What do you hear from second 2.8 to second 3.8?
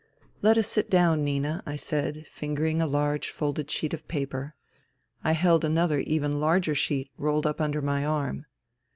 a large folded